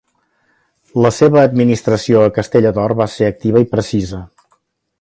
[1.05, 4.23] La seva administració a Castella d'Or va ser activa i precisa.